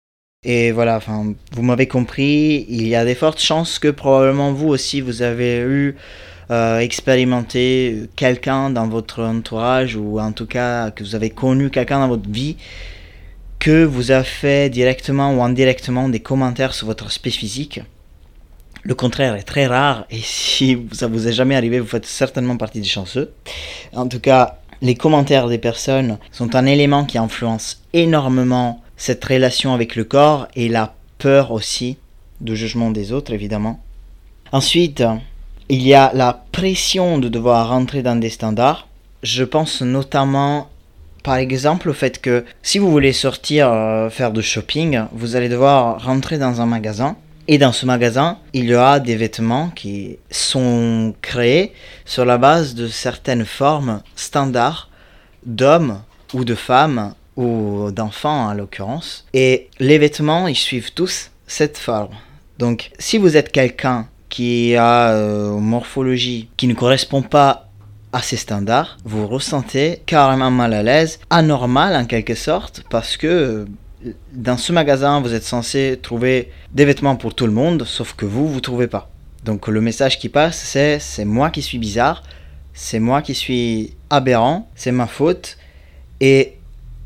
Et 0.43 0.71
voilà, 0.71 0.97
enfin, 0.97 1.33
vous 1.51 1.61
m'avez 1.61 1.87
compris, 1.87 2.65
il 2.69 2.87
y 2.87 2.95
a 2.95 3.05
des 3.05 3.15
fortes 3.15 3.39
chances 3.41 3.77
que 3.77 3.89
probablement 3.89 4.53
vous 4.53 4.69
aussi 4.69 5.01
vous 5.01 5.21
avez 5.21 5.59
eu 5.59 5.95
euh, 6.49 6.79
expérimenté 6.79 8.09
quelqu'un 8.15 8.71
dans 8.71 8.87
votre 8.87 9.23
entourage 9.23 9.95
ou 9.95 10.19
en 10.19 10.31
tout 10.31 10.47
cas 10.47 10.89
que 10.91 11.03
vous 11.03 11.13
avez 11.13 11.29
connu 11.29 11.69
quelqu'un 11.69 11.99
dans 11.99 12.07
votre 12.07 12.29
vie 12.29 12.57
que 13.59 13.83
vous 13.83 14.11
a 14.11 14.23
fait 14.23 14.71
directement 14.71 15.33
ou 15.35 15.43
indirectement 15.43 16.09
des 16.09 16.21
commentaires 16.21 16.73
sur 16.73 16.87
votre 16.87 17.05
aspect 17.07 17.29
physique. 17.29 17.81
Le 18.83 18.95
contraire 18.95 19.35
est 19.35 19.43
très 19.43 19.67
rare 19.67 20.05
et 20.09 20.19
si 20.23 20.77
ça 20.91 21.07
vous 21.07 21.27
est 21.27 21.33
jamais 21.33 21.55
arrivé, 21.55 21.79
vous 21.79 21.87
faites 21.87 22.05
certainement 22.05 22.57
partie 22.57 22.81
des 22.81 22.87
chanceux. 22.87 23.33
En 23.93 24.07
tout 24.07 24.19
cas, 24.19 24.59
les 24.81 24.95
commentaires 24.95 25.47
des 25.47 25.57
personnes 25.57 26.17
sont 26.31 26.55
un 26.55 26.65
élément 26.65 27.05
qui 27.05 27.17
influence 27.17 27.81
énormément 27.93 28.81
cette 28.97 29.23
relation 29.23 29.73
avec 29.73 29.95
le 29.95 30.03
corps 30.03 30.47
et 30.55 30.69
la 30.69 30.93
peur 31.17 31.51
aussi 31.51 31.97
du 32.41 32.55
jugement 32.55 32.91
des 32.91 33.11
autres, 33.11 33.33
évidemment. 33.33 33.81
Ensuite, 34.51 35.03
il 35.67 35.81
y 35.81 35.93
a 35.93 36.11
la 36.13 36.45
pression 36.51 37.17
de 37.17 37.29
devoir 37.29 37.69
rentrer 37.69 38.01
dans 38.01 38.15
des 38.15 38.29
standards. 38.29 38.87
Je 39.21 39.43
pense 39.43 39.81
notamment 39.81 40.69
par 41.23 41.35
exemple 41.35 41.89
au 41.89 41.93
fait 41.93 42.21
que 42.21 42.45
si 42.63 42.79
vous 42.79 42.89
voulez 42.89 43.11
sortir 43.11 43.71
euh, 43.71 44.09
faire 44.09 44.31
du 44.31 44.41
shopping, 44.41 45.01
vous 45.11 45.35
allez 45.35 45.49
devoir 45.49 46.03
rentrer 46.03 46.37
dans 46.37 46.61
un 46.61 46.65
magasin 46.65 47.17
et 47.51 47.57
dans 47.57 47.71
ce 47.71 47.87
magasin, 47.87 48.37
il 48.53 48.65
y 48.65 48.75
aura 48.75 48.99
des 48.99 49.15
vêtements 49.15 49.71
qui 49.71 50.19
sont 50.29 51.15
créés 51.19 51.73
sur 52.05 52.23
la 52.23 52.37
base 52.37 52.75
de 52.75 52.87
certaines 52.87 53.43
formes 53.43 54.03
standards 54.15 54.87
d'hommes 55.43 56.03
ou 56.35 56.45
de 56.45 56.53
femmes 56.53 57.15
ou 57.35 57.89
d'enfants 57.89 58.49
en 58.49 58.53
l'occurrence. 58.53 59.25
Et 59.33 59.67
les 59.79 59.97
vêtements, 59.97 60.47
ils 60.47 60.55
suivent 60.55 60.93
tous 60.93 61.31
cette 61.47 61.79
forme. 61.79 62.13
Donc 62.59 62.91
si 62.99 63.17
vous 63.17 63.35
êtes 63.35 63.51
quelqu'un 63.51 64.07
qui 64.29 64.75
a 64.75 65.13
euh, 65.13 65.57
une 65.57 65.63
morphologie 65.63 66.49
qui 66.55 66.67
ne 66.67 66.75
correspond 66.75 67.23
pas 67.23 67.67
à 68.13 68.21
ces 68.21 68.37
standards, 68.37 68.99
vous 69.05 69.25
ressentez 69.25 70.03
carrément 70.05 70.51
mal 70.51 70.71
à 70.71 70.83
l'aise, 70.83 71.19
anormal 71.31 71.95
en 71.95 72.05
quelque 72.05 72.35
sorte, 72.35 72.83
parce 72.91 73.17
que 73.17 73.65
dans 74.33 74.57
ce 74.57 74.71
magasin, 74.71 75.21
vous 75.21 75.33
êtes 75.33 75.43
censé 75.43 75.99
trouver 76.01 76.51
des 76.73 76.85
vêtements 76.85 77.15
pour 77.15 77.35
tout 77.35 77.45
le 77.45 77.51
monde, 77.51 77.83
sauf 77.85 78.13
que 78.13 78.25
vous, 78.25 78.47
vous 78.47 78.61
trouvez 78.61 78.87
pas. 78.87 79.09
Donc 79.43 79.67
le 79.67 79.81
message 79.81 80.19
qui 80.19 80.29
passe, 80.29 80.57
c'est 80.57 80.99
c'est 80.99 81.25
moi 81.25 81.49
qui 81.49 81.61
suis 81.61 81.79
bizarre, 81.79 82.23
c'est 82.73 82.99
moi 82.99 83.21
qui 83.21 83.35
suis 83.35 83.95
aberrant, 84.09 84.69
c'est 84.75 84.91
ma 84.91 85.07
faute. 85.07 85.57
Et 86.21 86.55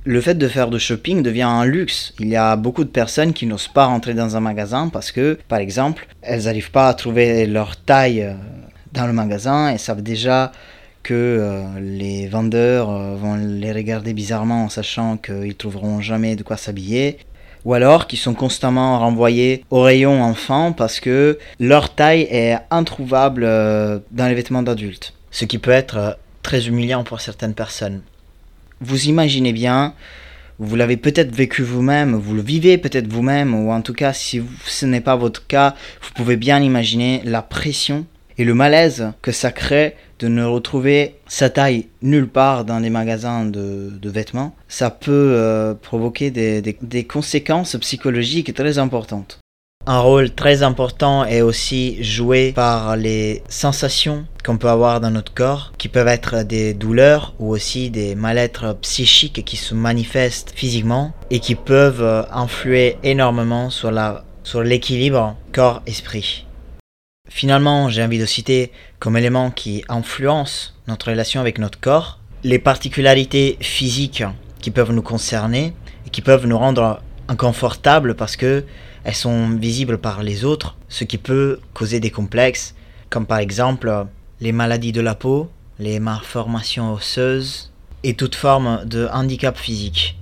le 0.06 0.20
fait 0.22 0.36
de 0.36 0.48
faire 0.48 0.70
du 0.70 0.80
shopping 0.80 1.24
devient 1.24 1.44
un 1.44 1.66
luxe. 1.66 2.14
Il 2.20 2.28
y 2.28 2.36
a 2.36 2.56
beaucoup 2.56 2.84
de 2.84 2.90
personnes 2.90 3.34
qui 3.34 3.46
n'osent 3.46 3.68
pas 3.68 3.86
rentrer 3.86 4.14
dans 4.14 4.36
un 4.36 4.40
magasin 4.40 4.90
parce 4.90 5.12
que, 5.12 5.40
par 5.48 5.60
exemple, 5.60 6.08
elles 6.22 6.44
n'arrivent 6.44 6.72
pas 6.72 6.90
à 6.90 6.94
trouver 6.94 7.46
leur 7.46 7.78
taille 7.78 8.24
euh, 8.24 8.34
dans 8.92 9.08
le 9.08 9.14
magasin 9.14 9.70
et 9.70 9.78
savent 9.78 10.04
déjà 10.04 10.52
que 11.04 11.14
euh, 11.14 11.80
les 11.80 12.28
vendeurs 12.28 12.90
euh, 12.90 13.16
vont 13.16 13.36
les 13.36 13.72
regarder 13.72 14.14
bizarrement 14.14 14.64
en 14.64 14.70
sachant 14.70 15.18
qu'ils 15.18 15.56
trouveront 15.56 16.02
jamais 16.02 16.36
de 16.36 16.44
quoi 16.44 16.58
s'habiller, 16.58 17.18
ou 17.66 17.74
alors 17.74 18.08
qu'ils 18.08 18.20
sont 18.20 18.34
constamment 18.34 18.98
renvoyés 19.00 19.66
au 19.70 19.82
rayon 19.82 20.24
enfant 20.24 20.72
parce 20.72 21.00
que 21.00 21.38
leur 21.60 21.94
taille 21.94 22.28
est 22.32 22.58
introuvable 22.72 23.44
euh, 23.44 24.00
dans 24.12 24.28
les 24.28 24.34
vêtements 24.34 24.64
d'adultes, 24.64 25.14
ce 25.30 25.46
qui 25.46 25.58
peut 25.58 25.72
être 25.72 26.18
très 26.42 26.68
humiliant 26.68 27.04
pour 27.04 27.22
certaines 27.22 27.54
personnes. 27.54 28.02
Vous 28.82 29.06
imaginez 29.08 29.54
bien, 29.54 29.94
vous 30.60 30.76
l'avez 30.76 30.98
peut-être 30.98 31.36
vécu 31.36 31.64
vous-même, 31.64 32.16
vous 32.16 32.34
le 32.34 32.42
vivez 32.42 32.78
peut-être 32.78 33.08
vous-même, 33.08 33.54
ou 33.54 33.72
en 33.72 33.82
tout 33.82 33.94
cas 33.94 34.14
si 34.14 34.42
ce 34.66 34.86
n'est 34.86 35.02
pas 35.02 35.16
votre 35.16 35.46
cas, 35.48 35.76
vous 36.02 36.12
pouvez 36.16 36.38
bien 36.38 36.62
imaginer 36.62 37.22
la 37.26 37.42
pression 37.42 38.06
et 38.38 38.44
le 38.44 38.54
malaise 38.54 39.12
que 39.22 39.32
ça 39.32 39.52
crée 39.52 39.96
de 40.20 40.28
ne 40.28 40.44
retrouver 40.44 41.16
sa 41.28 41.50
taille 41.50 41.88
nulle 42.02 42.28
part 42.28 42.66
dans 42.66 42.80
les 42.80 42.90
magasins 42.90 43.46
de, 43.46 43.92
vêtements, 44.04 44.56
ça 44.68 44.90
peut 44.90 45.12
euh, 45.12 45.74
provoquer 45.74 46.32
des, 46.32 47.04
conséquences 47.04 47.76
psychologiques 47.78 48.54
très 48.54 48.78
importantes. 48.78 49.40
Un 49.86 50.00
rôle 50.00 50.30
très 50.30 50.64
important 50.64 51.26
est 51.26 51.42
aussi 51.42 52.02
joué 52.02 52.54
par 52.54 52.96
les 52.96 53.44
sensations 53.50 54.26
qu'on 54.46 54.58
peut 54.58 54.70
avoir 54.70 55.02
dans 55.02 55.12
notre 55.12 55.34
corps, 55.34 55.74
qui 55.78 55.90
peuvent 55.90 56.08
être 56.08 56.44
des 56.44 56.74
douleurs 56.74 57.34
ou 57.40 57.50
aussi 57.50 57.90
des 57.90 58.16
mal-être 58.16 58.78
psychiques 58.82 59.44
qui 59.44 59.58
se 59.58 59.76
manifestent 59.76 60.54
physiquement 60.56 61.12
et 61.32 61.40
qui 61.40 61.56
peuvent 61.56 62.02
euh, 62.02 62.24
influer 62.32 62.96
énormément 63.04 63.70
sur 63.70 63.92
l'équilibre 64.64 65.36
corps-esprit. 65.52 66.46
Finalement, 67.34 67.90
j'ai 67.90 68.04
envie 68.04 68.20
de 68.20 68.28
citer 68.28 68.72
comme 69.00 69.18
élément 69.18 69.50
qui 69.50 69.84
influence 69.90 70.76
notre 70.88 71.10
relation 71.10 71.42
avec 71.42 71.58
notre 71.58 71.80
corps 71.80 72.20
les 72.44 72.60
particularités 72.60 73.58
physiques 73.60 74.24
qui 74.62 74.70
peuvent 74.70 74.92
nous 74.92 75.02
concerner 75.02 75.74
et 76.06 76.12
qui 76.12 76.22
peuvent 76.22 76.46
nous 76.46 76.60
rendre 76.60 77.02
inconfortables 77.28 78.14
parce 78.14 78.36
que 78.36 78.64
elles 79.04 79.16
sont 79.16 79.50
visibles 79.50 79.98
par 79.98 80.22
les 80.22 80.46
autres, 80.46 80.78
ce 80.90 81.06
qui 81.06 81.18
peut 81.18 81.60
causer 81.74 82.00
des 82.00 82.12
complexes, 82.12 82.76
comme 83.10 83.26
par 83.26 83.40
exemple 83.40 84.06
les 84.40 84.52
maladies 84.52 84.92
de 84.92 85.02
la 85.02 85.16
peau, 85.16 85.50
les 85.80 86.00
malformations 86.00 86.94
osseuses 86.94 87.72
et 88.04 88.14
toute 88.14 88.36
forme 88.36 88.86
de 88.86 89.10
handicap 89.12 89.58
physique. 89.58 90.20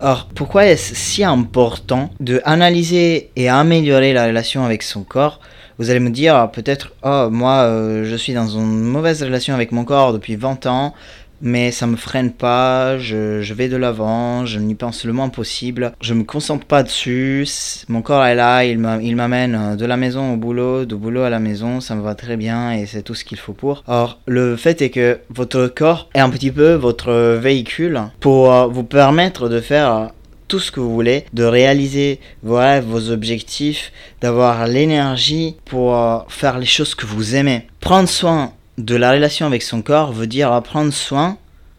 Or, 0.00 0.28
pourquoi 0.34 0.66
est-ce 0.66 0.94
si 0.94 1.24
important 1.24 2.10
de 2.20 2.42
analyser 2.44 3.30
et 3.34 3.48
améliorer 3.48 4.12
la 4.12 4.26
relation 4.26 4.64
avec 4.64 4.82
son 4.82 5.04
corps 5.04 5.40
Vous 5.78 5.90
allez 5.90 6.00
me 6.00 6.10
dire 6.10 6.50
peut-être, 6.52 6.92
oh, 7.02 7.28
moi, 7.30 7.62
euh, 7.62 8.04
je 8.04 8.16
suis 8.16 8.34
dans 8.34 8.48
une 8.48 8.82
mauvaise 8.82 9.22
relation 9.22 9.54
avec 9.54 9.72
mon 9.72 9.84
corps 9.84 10.12
depuis 10.12 10.36
20 10.36 10.66
ans, 10.66 10.94
mais 11.42 11.72
ça 11.72 11.86
me 11.86 11.96
freine 11.96 12.30
pas, 12.30 12.98
je, 12.98 13.42
je 13.42 13.54
vais 13.54 13.68
de 13.68 13.76
l'avant, 13.76 14.46
je 14.46 14.60
n'y 14.60 14.76
pense 14.76 15.04
le 15.04 15.12
moins 15.12 15.28
possible, 15.28 15.92
je 16.00 16.14
me 16.14 16.22
concentre 16.22 16.64
pas 16.64 16.84
dessus, 16.84 17.46
mon 17.88 18.00
corps 18.00 18.24
est 18.24 18.36
là, 18.36 18.64
il 18.64 18.78
m'amène 18.78 19.54
euh, 19.54 19.76
de 19.76 19.84
la 19.84 19.96
maison 19.96 20.34
au 20.34 20.36
boulot, 20.36 20.84
du 20.84 20.94
boulot 20.94 21.22
à 21.22 21.30
la 21.30 21.40
maison, 21.40 21.80
ça 21.80 21.96
me 21.96 22.02
va 22.02 22.14
très 22.14 22.36
bien 22.36 22.72
et 22.72 22.86
c'est 22.86 23.02
tout 23.02 23.14
ce 23.14 23.24
qu'il 23.24 23.38
faut 23.38 23.54
pour. 23.54 23.82
Or, 23.88 24.20
le 24.26 24.56
fait 24.56 24.80
est 24.82 24.90
que 24.90 25.18
votre 25.30 25.66
corps 25.66 26.08
est 26.14 26.20
un 26.20 26.30
petit 26.30 26.52
peu 26.52 26.74
votre 26.74 27.36
véhicule 27.36 28.00
pour 28.20 28.52
euh, 28.52 28.66
vous 28.68 28.84
permettre 28.84 29.48
de 29.48 29.60
faire 29.60 30.10
tout 30.52 30.60
ce 30.60 30.70
que 30.70 30.80
vous 30.80 30.92
voulez, 30.92 31.24
de 31.32 31.44
réaliser 31.44 32.20
vos 32.42 32.56
rêves, 32.56 32.84
vos 32.84 33.08
objectifs, 33.08 33.90
d'avoir 34.20 34.66
l'énergie 34.66 35.56
pour 35.64 35.96
euh, 35.96 36.18
faire 36.28 36.58
les 36.58 36.66
choses 36.66 36.94
que 36.94 37.06
vous 37.06 37.34
aimez. 37.34 37.66
Prendre 37.80 38.06
soin 38.06 38.52
de 38.76 38.94
la 38.94 39.12
relation 39.12 39.46
avec 39.46 39.62
son 39.62 39.80
corps 39.80 40.12
veut 40.12 40.26
dire 40.26 40.62
prendre 40.62 40.92
soin 40.92 41.38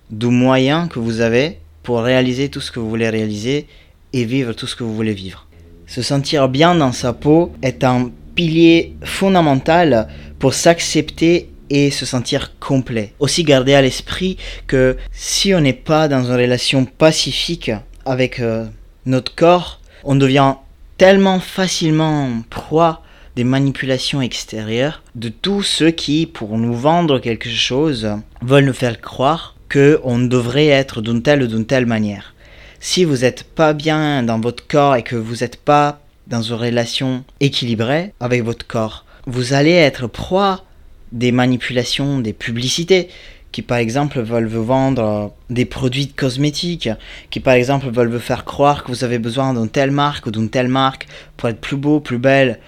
du 0.10 0.26
moyen 0.26 0.88
que 0.88 0.98
vous 0.98 1.22
avez 1.22 1.60
pour 1.84 2.02
réaliser 2.02 2.50
tout 2.50 2.62
ce 2.62 2.72
que 2.72 2.80
vous 2.80 2.90
voulez 2.90 3.10
réaliser 3.10 3.68
et 4.12 4.26
vivre 4.26 4.54
tout 4.54 4.66
ce 4.66 4.76
que 4.76 4.84
vous 4.84 4.96
voulez 4.96 5.14
vivre. 5.14 5.46
Se 5.86 6.02
sentir 6.02 6.50
bien 6.50 6.74
dans 6.74 6.94
sa 6.94 7.14
peau 7.14 7.52
est 7.62 7.84
un 7.84 8.10
pilier 8.34 8.96
fondamental 9.04 10.08
pour 10.40 10.56
s'accepter 10.56 11.52
et 11.70 11.92
se 11.92 12.08
sentir 12.08 12.58
complet. 12.60 13.14
Aussi 13.20 13.44
garder 13.44 13.76
à 13.76 13.84
l'esprit 13.84 14.38
que 14.66 14.98
si 15.12 15.54
on 15.54 15.62
n'est 15.62 15.74
pas 15.74 16.08
dans 16.08 16.24
une 16.24 16.34
relation 16.34 16.86
pacifique 16.86 17.70
avec 18.06 18.40
euh, 18.40 18.66
notre 19.06 19.34
corps, 19.36 19.80
on 20.04 20.16
devient 20.16 20.56
tellement 20.98 21.40
facilement 21.40 22.30
proie 22.50 23.02
des 23.36 23.44
manipulations 23.44 24.22
extérieures 24.22 25.02
de 25.16 25.30
tous 25.30 25.64
ceux 25.64 25.92
qui, 25.92 26.26
pour 26.26 26.58
nous 26.58 26.74
vendre 26.74 27.20
quelque 27.20 27.50
chose, 27.50 28.10
veulent 28.42 28.66
nous 28.66 28.74
faire 28.74 29.02
croire 29.02 29.56
qu'on 29.72 30.20
devrait 30.20 30.68
être 30.68 31.02
d'une 31.02 31.24
telle 31.24 31.44
ou 31.44 31.48
d'une 31.48 31.66
telle 31.66 31.86
manière. 31.88 32.36
Si 32.80 33.06
vous 33.06 33.18
n'êtes 33.18 33.44
pas 33.44 33.74
bien 33.74 34.24
dans 34.24 34.40
votre 34.40 34.68
corps 34.68 34.96
et 34.96 35.04
que 35.04 35.16
vous 35.16 35.38
n'êtes 35.38 35.58
pas 35.58 36.00
dans 36.28 36.42
une 36.42 36.56
relation 36.56 37.24
équilibrée 37.40 38.14
avec 38.20 38.44
votre 38.44 38.68
corps, 38.68 39.06
vous 39.26 39.54
allez 39.54 39.72
être 39.72 40.08
proie 40.08 40.64
des 41.12 41.32
manipulations, 41.32 42.20
des 42.20 42.34
publicités 42.34 43.08
qui 43.54 43.62
par 43.62 43.78
exemple 43.78 44.20
veulent 44.20 44.48
vous 44.48 44.66
vendre 44.66 45.32
des 45.50 45.64
produits 45.64 46.10
cosmétiques, 46.10 46.90
qui 47.30 47.40
par 47.40 47.54
exemple 47.54 47.90
veulent 47.90 48.12
vous 48.12 48.20
faire 48.20 48.44
croire 48.44 48.84
que 48.84 48.92
vous 48.92 49.06
avez 49.06 49.20
besoin 49.20 49.54
d'une 49.54 49.70
telle 49.70 49.92
marque 49.92 50.26
ou 50.26 50.32
d'une 50.32 50.50
telle 50.50 50.68
marque 50.68 51.08
pour 51.38 51.48
être 51.48 51.62
plus 51.62 51.78
beau, 51.78 52.02
plus 52.02 52.18
belle, 52.18 52.60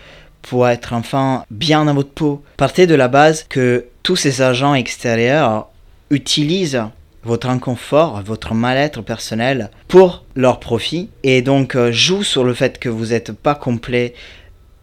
pour 0.43 0.69
être 0.69 0.93
enfin 0.93 1.43
bien 1.49 1.85
dans 1.85 1.95
votre 1.95 2.11
peau. 2.11 2.43
Partez 2.55 2.85
de 2.85 2.95
la 2.95 3.07
base 3.07 3.43
que 3.49 3.85
tous 4.03 4.15
ces 4.15 4.43
agents 4.43 4.75
extérieurs 4.75 5.67
utilisent 6.11 6.83
votre 7.23 7.49
inconfort, 7.49 8.21
votre 8.23 8.53
mal-être 8.53 9.01
personnel 9.01 9.71
pour 9.87 10.23
leur 10.35 10.59
profit 10.59 11.09
et 11.23 11.41
donc 11.41 11.75
euh, 11.75 11.91
jouent 11.91 12.23
sur 12.23 12.43
le 12.43 12.53
fait 12.53 12.77
que 12.77 12.89
vous 12.89 13.07
n'êtes 13.07 13.31
pas 13.31 13.55
complet 13.55 14.13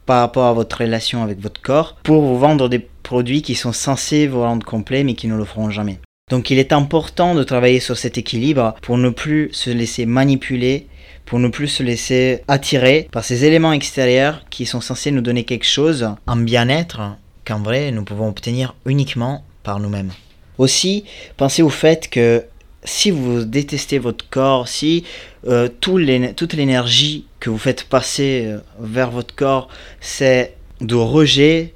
par 0.05 0.19
rapport 0.19 0.47
à 0.47 0.53
votre 0.53 0.79
relation 0.79 1.23
avec 1.23 1.41
votre 1.41 1.63
corps 1.63 1.97
pour 2.03 2.23
vous 2.23 2.37
vendre 2.37 2.69
des 2.69 2.81
produits 3.03 3.43
qui 3.43 3.55
sont 3.55 3.73
censés 3.73 4.27
vous 4.27 4.41
rendre 4.41 4.65
complet 4.65 5.05
mais 5.05 5.15
qui 5.15 5.29
ne 5.29 5.37
le 5.37 5.45
feront 5.45 5.71
jamais. 5.71 5.99
Donc 6.31 6.51
il 6.51 6.59
est 6.59 6.73
important 6.73 7.35
de 7.35 7.43
travailler 7.43 7.81
sur 7.81 7.97
cet 7.97 8.17
équilibre 8.17 8.75
pour 8.83 8.97
ne 8.97 9.11
plus 9.11 9.51
se 9.53 9.71
laisser 9.71 10.07
manipuler 10.07 10.87
pour 11.25 11.39
ne 11.39 11.49
plus 11.49 11.69
se 11.69 11.83
laisser 11.83 12.43
attirer 12.49 13.09
par 13.11 13.25
ces 13.25 13.45
éléments 13.45 13.73
extérieurs 13.73 14.45
qui 14.51 14.67
sont 14.67 14.81
censés 14.81 15.11
nous 15.11 15.21
donner 15.21 15.45
quelque 15.45 15.67
chose, 15.67 16.11
un 16.27 16.37
bien-être 16.37 17.17
qu'en 17.45 17.61
vrai 17.61 17.91
nous 17.91 18.05
pouvons 18.05 18.29
obtenir 18.29 18.75
uniquement 18.87 19.45
par 19.63 19.81
nous-mêmes. 19.81 20.13
Aussi, 20.59 21.05
pensez 21.37 21.63
au 21.63 21.71
fait 21.71 22.09
que 22.11 22.45
si 22.85 23.11
vous 23.11 23.45
détestez 23.45 23.99
votre 23.99 24.29
corps, 24.29 24.69
si 24.69 25.05
euh, 25.47 25.69
toute 25.81 26.53
l'énergie 26.53 27.27
que 27.41 27.49
vous 27.49 27.59
faites 27.59 27.85
passer 27.85 28.45
euh, 28.47 28.59
vers 28.81 29.11
votre 29.11 29.35
corps, 29.35 29.69
c'est 30.01 30.55
de 30.81 30.97
rejet, 30.97 31.75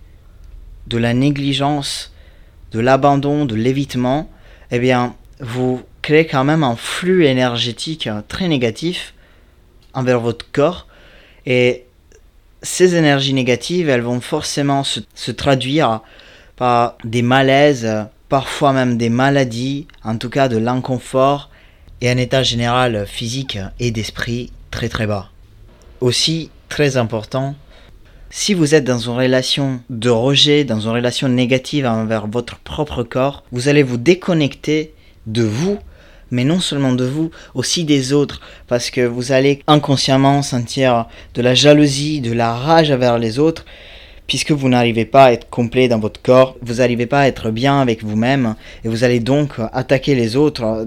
de 0.87 0.99
la 0.99 1.15
négligence, 1.15 2.13
de 2.73 2.81
l'abandon, 2.81 3.45
de 3.45 3.55
l'évitement, 3.55 4.31
eh 4.71 4.79
bien, 4.79 5.15
vous 5.41 5.83
créez 6.03 6.27
quand 6.27 6.45
même 6.45 6.63
un 6.63 6.77
flux 6.77 7.27
énergétique 7.27 8.09
très 8.29 8.49
négatif 8.49 9.15
envers 9.95 10.21
votre 10.21 10.47
corps. 10.53 10.87
Et 11.47 11.85
ces 12.63 12.95
énergies 12.95 13.35
négatives, 13.35 13.89
elles 13.89 14.03
vont 14.03 14.21
forcément 14.21 14.85
se, 14.85 15.31
traduire 15.31 16.01
par 16.57 16.97
des 17.05 17.23
malaises, 17.23 17.89
parfois 18.29 18.73
même 18.73 18.97
des 18.97 19.09
maladies, 19.09 19.87
en 20.05 20.17
tout 20.17 20.31
cas 20.31 20.49
de 20.49 20.57
l'inconfort 20.57 21.51
et 22.01 22.11
un 22.11 22.17
état 22.17 22.43
général 22.43 23.07
physique 23.07 23.59
et 23.79 23.91
d'esprit 23.91 24.53
très 24.71 24.89
très 24.89 25.07
bas. 25.07 25.31
Aussi, 26.01 26.51
très 26.69 26.97
important, 26.97 27.55
si 28.31 28.55
vous 28.55 28.75
êtes 28.75 28.85
dans 28.85 28.99
une 28.99 29.17
relation 29.17 29.81
de 29.91 30.11
rejet, 30.11 30.65
dans 30.65 30.81
une 30.81 30.91
relation 30.91 31.29
négative 31.29 31.87
envers 31.87 32.27
votre 32.27 32.59
propre 32.59 33.03
corps, 33.03 33.45
vous 33.53 33.69
allez 33.69 33.83
vous 33.83 33.97
déconnecter 33.97 34.93
de 35.27 35.43
vous 35.43 35.79
mais 36.31 36.45
non 36.45 36.61
seulement 36.61 36.93
de 36.93 37.05
vous, 37.05 37.31
aussi 37.55 37.85
des 37.85 38.13
autres, 38.13 38.41
parce 38.67 38.91
que 38.91 39.01
vous 39.01 39.33
allez 39.33 39.63
inconsciemment 39.67 40.43
sentir 40.43 41.07
de 41.35 41.43
la 41.43 41.55
jalousie, 41.55 42.21
de 42.21 42.33
la 42.33 42.55
rage 42.55 42.91
envers 42.91 43.19
les 43.19 43.39
autres, 43.39 43.65
puisque 44.27 44.51
vous 44.51 44.69
n'arrivez 44.69 45.05
pas 45.05 45.27
à 45.27 45.33
être 45.33 45.49
complet 45.49 45.89
dans 45.89 46.01
votre 46.01 46.21
corps, 46.21 46.57
vous 46.63 46.75
n'arrivez 46.75 47.07
pas 47.07 47.21
à 47.21 47.27
être 47.29 47.51
bien 47.51 47.81
avec 47.81 48.03
vous-même, 48.03 48.57
et 48.85 48.89
vous 48.89 49.05
allez 49.05 49.21
donc 49.21 49.53
attaquer 49.73 50.15
les 50.15 50.37
autres, 50.37 50.87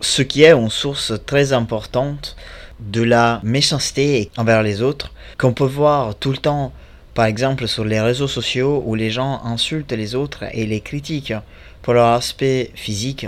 ce 0.00 0.22
qui 0.22 0.42
est 0.42 0.52
une 0.52 0.70
source 0.70 1.12
très 1.26 1.52
importante 1.52 2.36
de 2.80 3.02
la 3.02 3.40
méchanceté 3.42 4.30
envers 4.36 4.62
les 4.62 4.82
autres, 4.82 5.12
qu'on 5.38 5.52
peut 5.52 5.64
voir 5.64 6.14
tout 6.14 6.30
le 6.30 6.36
temps, 6.36 6.72
par 7.14 7.24
exemple 7.24 7.66
sur 7.68 7.84
les 7.84 8.00
réseaux 8.00 8.28
sociaux, 8.28 8.82
où 8.86 8.94
les 8.94 9.10
gens 9.10 9.40
insultent 9.44 9.92
les 9.92 10.14
autres 10.14 10.44
et 10.52 10.66
les 10.66 10.80
critiquent 10.80 11.34
pour 11.82 11.94
leur 11.94 12.08
aspect 12.08 12.70
physique, 12.74 13.26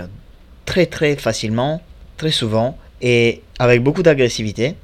très 0.65 0.85
très 0.85 1.15
facilement, 1.15 1.81
très 2.17 2.31
souvent, 2.31 2.77
et 3.01 3.41
avec 3.57 3.81
beaucoup 3.81 4.03
d'agressivité, 4.03 4.75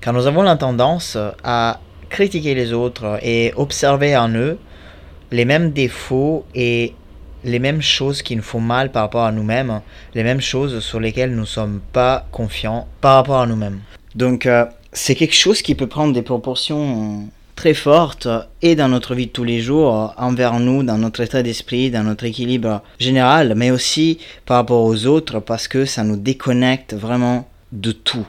car 0.00 0.12
nous 0.12 0.26
avons 0.26 0.42
la 0.42 0.56
tendance 0.56 1.16
à 1.42 1.80
critiquer 2.10 2.54
les 2.54 2.72
autres 2.72 3.18
et 3.22 3.52
observer 3.56 4.16
en 4.16 4.28
eux 4.34 4.58
les 5.30 5.46
mêmes 5.46 5.72
défauts 5.72 6.44
et 6.54 6.94
les 7.44 7.58
mêmes 7.58 7.82
choses 7.82 8.22
qui 8.22 8.36
nous 8.36 8.42
font 8.42 8.60
mal 8.60 8.92
par 8.92 9.02
rapport 9.02 9.24
à 9.24 9.32
nous-mêmes, 9.32 9.80
les 10.14 10.22
mêmes 10.22 10.40
choses 10.40 10.80
sur 10.80 11.00
lesquelles 11.00 11.32
nous 11.32 11.40
ne 11.40 11.46
sommes 11.46 11.80
pas 11.92 12.26
confiants 12.30 12.86
par 13.00 13.16
rapport 13.16 13.40
à 13.40 13.46
nous-mêmes. 13.46 13.80
Donc 14.14 14.46
euh, 14.46 14.66
c'est 14.92 15.14
quelque 15.14 15.34
chose 15.34 15.62
qui 15.62 15.74
peut 15.74 15.86
prendre 15.86 16.12
des 16.12 16.22
proportions 16.22 17.28
très 17.56 17.74
forte 17.74 18.28
et 18.60 18.74
dans 18.74 18.88
notre 18.88 19.14
vie 19.14 19.26
de 19.26 19.30
tous 19.30 19.44
les 19.44 19.60
jours, 19.60 20.14
envers 20.16 20.58
nous, 20.58 20.82
dans 20.82 20.98
notre 20.98 21.20
état 21.20 21.42
d'esprit, 21.42 21.90
dans 21.90 22.02
notre 22.02 22.24
équilibre 22.24 22.82
général, 22.98 23.54
mais 23.56 23.70
aussi 23.70 24.18
par 24.46 24.56
rapport 24.56 24.84
aux 24.84 25.06
autres 25.06 25.38
parce 25.38 25.68
que 25.68 25.84
ça 25.84 26.02
nous 26.02 26.16
déconnecte 26.16 26.94
vraiment 26.94 27.48
de 27.72 27.92
tout. 27.92 28.26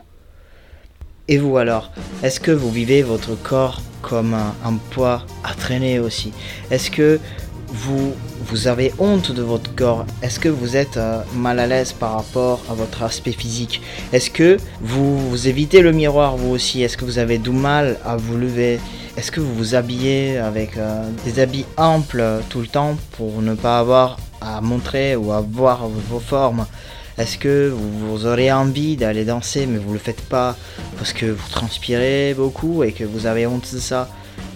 Et 1.28 1.38
vous 1.38 1.58
alors, 1.58 1.92
est-ce 2.22 2.40
que 2.40 2.52
vous 2.52 2.70
vivez 2.70 3.02
votre 3.02 3.36
corps 3.42 3.82
comme 4.02 4.34
un, 4.34 4.54
un 4.66 4.74
poids 4.92 5.26
à 5.44 5.54
traîner 5.54 6.00
aussi? 6.00 6.34
Est-ce 6.70 6.92
que 6.92 7.20
vous, 7.74 8.14
vous 8.40 8.68
avez 8.68 8.94
honte 9.00 9.32
de 9.32 9.42
votre 9.42 9.74
corps. 9.76 10.06
Est-ce 10.22 10.40
que 10.40 10.48
vous 10.50 10.78
êtes 10.78 10.98
euh, 10.98 11.22
mal 11.36 11.60
à 11.60 11.66
l'aise 11.66 11.92
par 11.92 12.14
rapport 12.14 12.62
à 12.70 12.76
votre 12.76 13.02
aspect 13.02 13.32
physique? 13.32 13.82
Est-ce 14.14 14.30
que 14.30 14.58
vous, 14.80 15.48
évitez 15.48 15.82
le 15.82 15.92
miroir 15.92 16.38
vous 16.38 16.52
aussi? 16.52 16.84
Est-ce 16.84 16.98
que 16.98 17.04
vous 17.06 17.18
avez 17.18 17.40
du 17.40 17.50
mal 17.50 17.98
à 18.06 18.16
vous 18.16 18.38
lever? 18.38 18.80
Est-ce 19.18 19.32
que 19.32 19.40
vous 19.40 19.54
vous 19.56 19.76
habillez 19.76 20.38
avec 20.38 20.78
euh, 20.78 21.10
des 21.26 21.40
habits 21.40 21.66
amples 21.78 22.24
tout 22.50 22.62
le 22.62 22.68
temps 22.68 22.96
pour 23.18 23.42
ne 23.42 23.56
pas 23.56 23.80
avoir 23.80 24.18
à 24.40 24.62
montrer 24.62 25.16
ou 25.16 25.32
à 25.32 25.42
voir 25.42 25.88
vos 25.88 26.20
formes? 26.20 26.68
Est-ce 27.18 27.38
que 27.38 27.72
vous, 27.76 28.26
aurez 28.26 28.52
envie 28.52 28.98
d'aller 28.98 29.26
danser 29.26 29.66
mais 29.66 29.78
vous 29.78 29.90
ne 29.90 29.94
le 29.94 30.00
faites 30.00 30.22
pas 30.22 30.56
parce 30.98 31.14
que 31.14 31.28
vous 31.28 31.50
transpirez 31.50 32.34
beaucoup 32.36 32.84
et 32.84 32.92
que 32.92 33.04
vous 33.04 33.26
avez 33.26 33.48
honte 33.48 33.72
de 33.74 33.80
ça? 33.80 34.10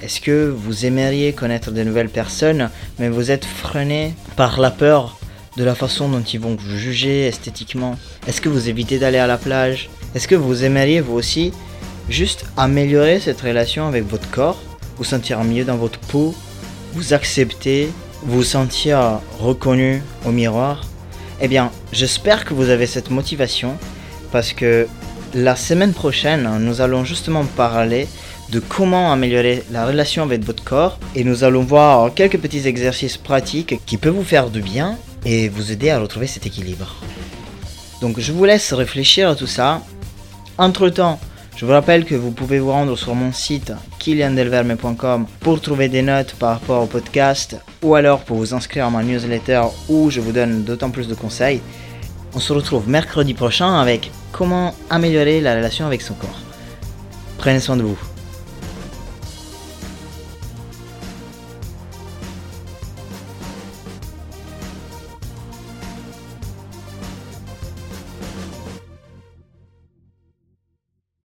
Est-ce 0.03 0.21
que 0.21 0.53
vous 0.55 0.85
aimeriez 0.85 1.33
connaître 1.33 1.71
de 1.71 1.83
nouvelles 1.83 2.09
personnes, 2.09 2.69
mais 2.99 3.09
vous 3.09 3.31
êtes 3.31 3.45
freiné 3.45 4.13
par 4.35 4.59
la 4.59 4.71
peur 4.71 5.17
de 5.57 5.63
la 5.63 5.73
façon 5.73 6.07
dont 6.07 6.21
ils 6.21 6.39
vont 6.39 6.55
vous 6.55 6.77
juger 6.77 7.27
esthétiquement? 7.27 7.97
Est-ce 8.27 8.41
que 8.41 8.49
vous 8.49 8.69
évitez 8.69 8.99
d'aller 8.99 9.17
à 9.17 9.27
la 9.27 9.37
plage? 9.37 9.89
Est-ce 10.13 10.27
que 10.27 10.35
vous 10.35 10.63
aimeriez 10.63 11.01
vous 11.01 11.15
aussi 11.15 11.51
juste 12.09 12.45
améliorer 12.57 13.19
cette 13.19 13.41
relation 13.41 13.87
avec 13.87 14.07
votre 14.07 14.29
corps, 14.29 14.61
vous 14.97 15.03
sentir 15.03 15.43
mieux 15.43 15.65
dans 15.65 15.77
votre 15.77 15.99
peau, 15.99 16.35
vous 16.93 17.13
accepter, 17.13 17.89
vous 18.23 18.43
sentir 18.43 19.19
reconnu 19.39 20.03
au 20.25 20.31
miroir? 20.31 20.83
Eh 21.41 21.47
bien, 21.47 21.71
j'espère 21.91 22.45
que 22.45 22.53
vous 22.53 22.69
avez 22.69 22.85
cette 22.85 23.09
motivation 23.09 23.77
parce 24.31 24.53
que 24.53 24.87
la 25.33 25.55
semaine 25.55 25.93
prochaine, 25.93 26.49
nous 26.59 26.81
allons 26.81 27.03
justement 27.03 27.45
parler 27.45 28.07
de 28.49 28.59
comment 28.59 29.11
améliorer 29.11 29.63
la 29.71 29.85
relation 29.85 30.23
avec 30.23 30.43
votre 30.43 30.63
corps 30.63 30.99
et 31.15 31.23
nous 31.23 31.43
allons 31.43 31.63
voir 31.63 32.13
quelques 32.13 32.39
petits 32.39 32.67
exercices 32.67 33.17
pratiques 33.17 33.79
qui 33.85 33.97
peuvent 33.97 34.15
vous 34.15 34.23
faire 34.23 34.49
du 34.49 34.61
bien 34.61 34.97
et 35.25 35.49
vous 35.49 35.71
aider 35.71 35.89
à 35.89 35.99
retrouver 35.99 36.27
cet 36.27 36.45
équilibre. 36.45 36.95
Donc 38.01 38.19
je 38.19 38.31
vous 38.31 38.45
laisse 38.45 38.73
réfléchir 38.73 39.29
à 39.29 39.35
tout 39.35 39.47
ça. 39.47 39.81
Entre 40.57 40.89
temps, 40.89 41.19
je 41.55 41.65
vous 41.65 41.71
rappelle 41.71 42.05
que 42.05 42.15
vous 42.15 42.31
pouvez 42.31 42.59
vous 42.59 42.71
rendre 42.71 42.95
sur 42.95 43.15
mon 43.15 43.31
site 43.31 43.73
kiliandelverme.com 43.99 45.25
pour 45.39 45.59
trouver 45.59 45.89
des 45.89 46.03
notes 46.03 46.35
par 46.35 46.59
rapport 46.59 46.83
au 46.83 46.85
podcast 46.85 47.57
ou 47.81 47.95
alors 47.95 48.19
pour 48.19 48.37
vous 48.37 48.53
inscrire 48.53 48.85
à 48.85 48.89
ma 48.89 49.03
newsletter 49.03 49.63
où 49.89 50.09
je 50.09 50.21
vous 50.21 50.31
donne 50.31 50.63
d'autant 50.63 50.91
plus 50.91 51.07
de 51.07 51.15
conseils. 51.15 51.61
On 52.35 52.39
se 52.39 52.53
retrouve 52.53 52.87
mercredi 52.87 53.33
prochain 53.33 53.79
avec 53.79 54.11
comment 54.31 54.75
améliorer 54.89 55.41
la 55.41 55.55
relation 55.55 55.87
avec 55.87 56.01
son 56.01 56.13
corps. 56.13 56.39
Prenez 57.39 57.59
soin 57.59 57.75
de 57.75 57.83
vous. 57.83 57.97